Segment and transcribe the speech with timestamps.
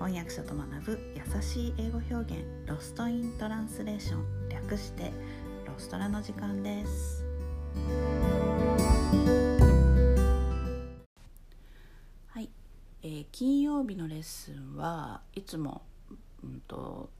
[0.00, 5.12] 翻訳者と学ぶ優しい英語表現ロストイントランスレーション略して
[5.66, 7.22] ロストラの時間です。
[12.28, 12.48] はい、
[13.02, 15.82] えー金曜日のレッスンはいつも、
[16.42, 17.10] うん、と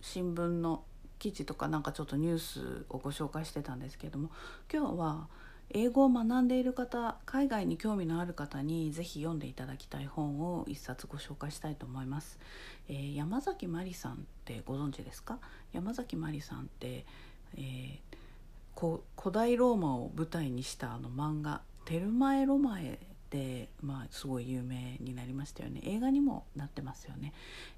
[0.00, 0.84] 新聞の
[1.18, 4.30] 記事とかなんかちょっとニュースをご紹介してたんですけれども
[4.72, 5.28] 今日は
[5.74, 12.38] 英語を学んでいる方海外に興味のある方にぜひ読んでいただきたい本を一冊ご紹介したいと思います、
[12.88, 15.38] えー山崎まりさんってご存知ですか？
[15.72, 17.06] 山崎まりさんって、
[17.56, 18.16] えー
[18.74, 22.98] こ古代ローマを舞台にしたあの漫画「テルマエ・ロマエ」
[23.28, 25.80] で、まあ、すごい有名になりましたよね。
[25.84, 27.32] 映画にもなってますよね、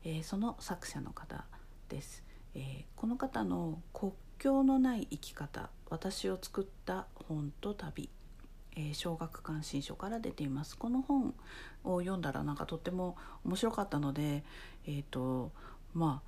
[0.05, 1.45] えーその作者の方
[1.89, 2.23] です、
[2.55, 4.13] えーこの方の「国
[4.45, 8.11] 境のない生き方私を作った本と旅」
[8.77, 10.77] えー小学館新書から出ています。
[10.77, 11.35] この本
[11.85, 14.45] を読んだらなんかとっても面白かったので
[14.87, 15.51] えっ、と
[15.95, 16.21] ま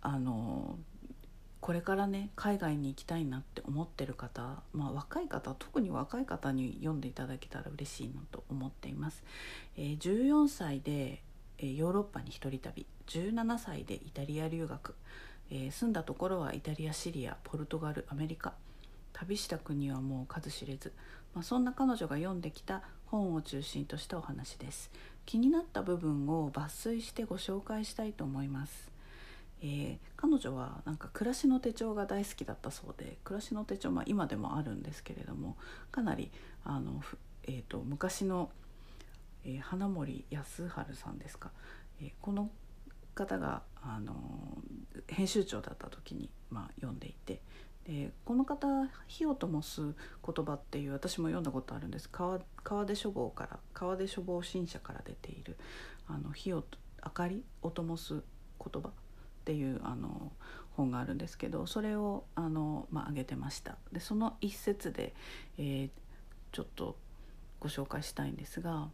[0.00, 0.76] ああの
[1.60, 9.22] これからね海外に行きたいなって思ってる方、まあ、若い方特に若い方に読んでいただけたら嬉しいなと思っています、
[9.76, 11.22] えー14歳で、
[11.58, 14.96] えーヨーロッパに一人旅17歳でイタリア留学、
[15.54, 18.54] えー住んだところはイタリアシリアポルトガルアメリカ。
[19.12, 20.92] 旅した国はもう数知れず、
[21.34, 24.90] まあ、そんな彼女が読んできた本を中心としたお話です。
[25.26, 28.90] 気になった部分を抜粋してご紹介したいと思います。
[29.60, 35.56] えー彼女はなんか暮らしの手帳が大好きだったそうで暮らしの手帳、まあ、今でもあるんですけれども
[35.90, 36.30] かなり
[36.64, 37.02] あの、
[37.42, 38.48] えー、と昔の、
[39.44, 41.50] えー花森康晴さんですか、
[42.00, 42.50] えーこの
[43.14, 44.14] 方があの
[45.12, 47.42] 編集長だった時に、まあ、読んでいて。
[47.84, 48.68] でこの方
[49.08, 52.08] 「火を灯す言葉」っていう私も読んだことあるんです。
[52.08, 55.56] 川川出書房から川出書房新社から出ている
[56.06, 56.64] 「あの火を
[57.04, 58.22] 明かりを灯す
[58.64, 58.92] 言葉」っ
[59.44, 60.32] ていうあの
[60.76, 63.76] 本があるんですけどそれをあの、まあ、上げてました。
[63.90, 65.14] でその一節で、
[65.58, 65.90] えー
[66.52, 66.98] ちょっと
[67.60, 68.90] ご紹介したいんですが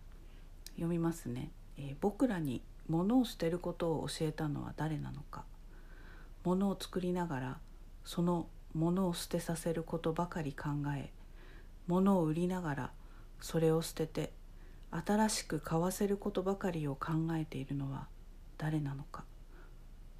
[0.77, 5.38] 読みますね、えー僕らに物を捨てることを教えたのは誰なのか。
[6.45, 7.59] 物を作りながら
[8.05, 11.11] その物を捨てさせることばかり考え
[11.87, 12.91] 物を売りながら
[13.41, 14.33] それを捨てて
[14.91, 18.07] 新しく買わせることばかりを考えているのは
[18.57, 19.25] 誰なのか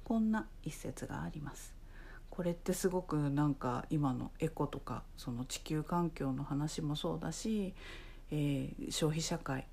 [0.03, 1.75] こんな一節があります。
[2.31, 7.73] これってすごくなんか今のエコとかその地球環境の話もそうだし、
[8.31, 9.67] えー消費社会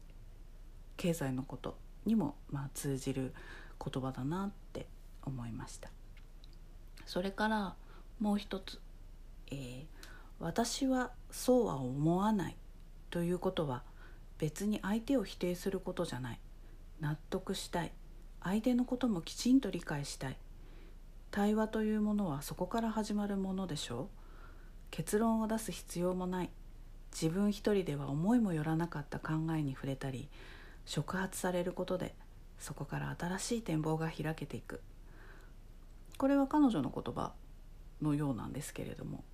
[0.97, 3.35] 経済のことにもまあ通じる
[3.83, 4.89] 言葉だなって
[5.25, 5.91] 思いました。
[7.07, 7.77] それから
[8.21, 8.81] もう一つ、
[9.51, 9.97] えー
[10.39, 12.57] 私はそうは思わない」
[13.11, 13.83] ということは
[14.39, 16.41] 別に相手を否定することじゃない。
[17.01, 17.93] 納得したい。
[18.43, 20.37] 相手のこともきちんと理解したい。
[21.31, 24.09] 対話というものはそこから始まるものでしょう。
[24.91, 26.51] 結論を出す必要もない。
[27.13, 30.29] 自分一人では思いもよらなかった考えに触れたり
[30.85, 32.15] 触発されることで
[32.59, 34.83] そこから新しい展望が開けていく。
[36.19, 37.33] これは彼女の言葉
[38.03, 39.25] のようなんですけれども、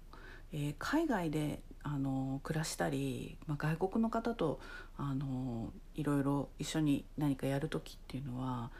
[0.52, 4.60] えー海外であの暮らしたり、まあ、外国の方と
[4.96, 8.70] あのいろいろ一緒に何かやる時っていうのは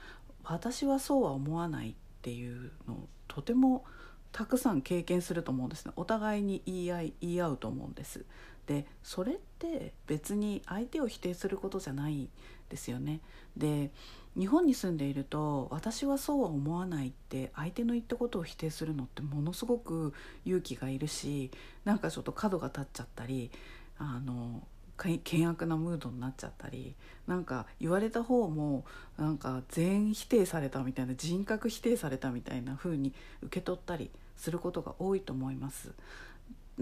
[0.44, 3.84] 私はそうは思わないっていうのをとても
[4.30, 5.92] たくさん経験すると思うんですね。
[5.96, 8.24] お互いに言い合い言い合うと思うんです。
[8.66, 12.30] でそれって別に相手を否定することじゃない
[12.72, 13.20] ですよね
[13.54, 13.90] で
[14.34, 20.14] 日本に住んでいると私はそうは思わないって相手の言ったことを否定するのってものすごく
[20.46, 21.50] 勇気がいるし
[21.84, 23.50] なんかちょっと角が立っちゃったり
[23.98, 24.62] あの
[24.98, 26.94] 険悪なムードになっちゃったり
[27.26, 28.84] なんか言われた方も
[29.18, 33.12] なんか全否定されたみたいな人格否定されたみたいな風に
[33.42, 35.92] 受け取ったりすることが多いと思います。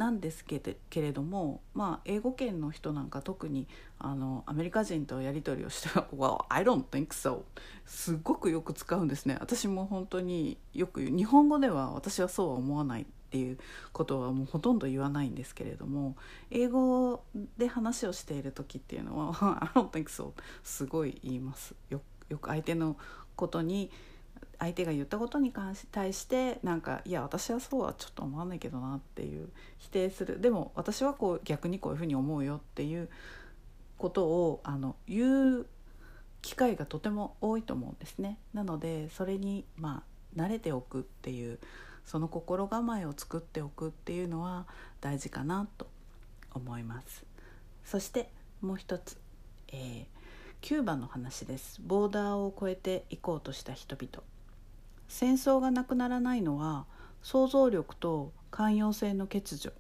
[0.00, 3.68] なんですけれけれども、まあ、英語圏の人なんか特に
[3.98, 7.42] あのアメリカ人とやり取りをしては「Well, I don't think so」
[7.84, 9.36] すごくよく使うんですね。
[9.40, 13.58] 私も本当によく日本語では私はそうは思わないっていう
[13.92, 16.16] ことはもうほとんど言わないんですけれども
[16.50, 17.22] 英語
[17.58, 20.32] で話をしている時っていうのは「I don't think so」
[20.64, 21.74] すごい言います。
[21.90, 22.00] よ
[22.30, 22.96] よく相手の
[23.36, 23.90] ことに
[24.60, 29.48] 相手が言ったことに関し対してなんかいや私はそうはちょっと思わないけどなっていう
[29.78, 33.08] 否定するでも私はこう逆にこういうふうに思うよっていう
[33.96, 35.66] ことをあの言う
[36.42, 38.38] 機会がとても多いと思うんですね。
[38.54, 40.04] なのでそれにま
[40.36, 41.58] あ慣れておくっていう
[42.04, 44.66] その心構えを作っておくっていうのは
[45.00, 45.86] 大事かなと
[46.52, 47.24] 思います。
[47.84, 48.30] そして
[48.60, 49.18] もう一つ、
[49.68, 50.20] えー
[50.60, 54.22] キューバの話ですボーダーを越えていこうとした人々
[55.10, 56.86] 戦争がなくならないのは
[57.20, 59.72] 想像力と寛容性の欠如、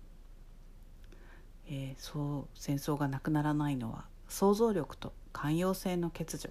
[1.68, 6.50] えー、そう戦争がなくならないのは想像力と寛容性の欠如、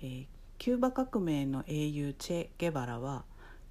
[0.00, 0.26] えー、
[0.56, 3.24] キューバ革命の英雄チェ・ゲバラは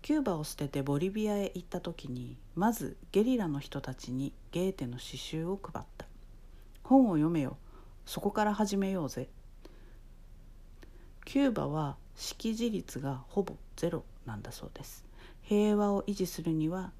[0.04, 6.06] キューバを捨ててボリビアへ行った時にまずゲリラの人たちにゲーテの詩集を配った。
[6.84, 7.58] 本を読めよ。
[8.06, 9.28] そこから始めようぜ。
[11.26, 15.06] キューバは識字率がほぼゼロなんだそうです。
[15.42, 16.92] 平和を維持するには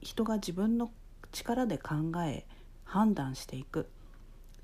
[0.00, 0.92] 人が自分の
[1.32, 1.94] 力で考
[2.24, 2.46] え
[2.84, 3.88] 判断していく。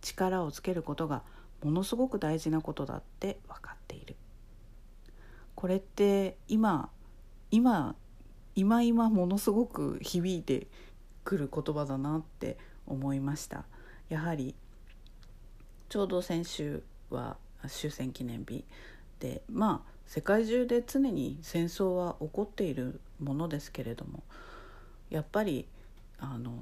[0.00, 1.22] 力をつけることが
[1.64, 4.14] ものすごく大事なことだって分かっている。
[5.56, 6.90] これって今
[7.50, 7.96] 今
[8.55, 10.69] 今今ものすごく響いて
[11.25, 12.56] くる言葉だなって
[12.87, 13.64] 思いました。
[14.08, 14.55] やはり
[15.88, 17.37] ちょうど先週は
[17.67, 18.64] 終戦記念日
[19.19, 24.23] でまあ世界中で常に戦争は起こっているものですけれども
[25.11, 25.67] やっぱり
[26.19, 26.53] あの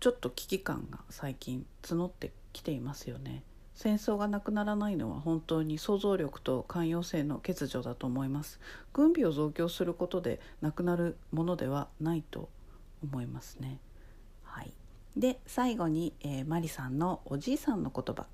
[0.00, 3.44] ちょっと危機感が最近募ってきていますよね。
[3.74, 8.60] 戦争がなくならないのは本当に想像力と寛容性の欠如だと思います。
[8.92, 12.48] 軍備を増強することでなくなるものではないと
[13.02, 13.78] 思いますね。
[14.44, 14.72] はい。
[15.16, 18.26] で最後に、えー、マリさんのおじいさんの言葉、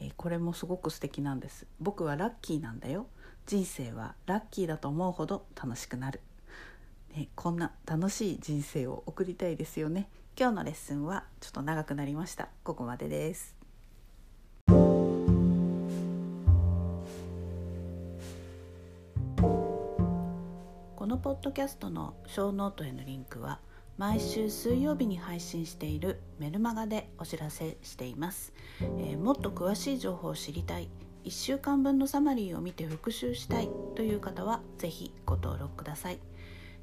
[0.00, 1.66] えー、これもすごく素敵なんです。
[1.80, 3.06] 僕はラッキーなんだよ。
[3.48, 6.20] 人生はラッキーだと思うほど楽しくなる、
[7.16, 10.10] ね、こんな楽しい人生を送りたいですよね。
[10.38, 12.50] 今日のレッスンはちょっと長くなりました。
[12.62, 13.56] ここまでです。
[14.66, 14.66] こ
[21.06, 23.60] のポッドキャストのショーノートへのリンクは
[23.96, 28.52] 毎週水曜日に配信しているメルマガでお知らせしています、
[28.82, 30.90] えー、もっと詳しい情報を知りたい。
[31.28, 36.18] 1週間分のサマリーを見て復習したいという方は是非ご登録ください、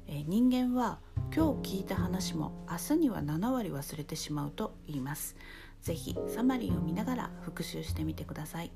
[0.06, 1.00] えー、人間は
[1.34, 5.34] 今日聞いた話も明日には7割忘れてしまうと言います。
[5.82, 8.70] 是非サマリーを見ながら復習してみてください、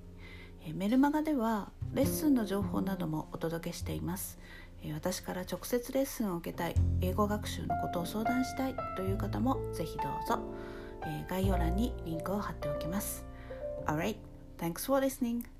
[0.66, 4.40] えー、メルマガではレッスンの情報などもお届けしています。
[4.92, 10.40] 私から直接レッスンを受けたい英語学習のことを相談したいという方もぜひどうぞ。
[11.06, 13.24] え概要欄にリンクを貼っておきます。
[13.86, 14.16] Alright,
[14.58, 15.59] thanks for listening.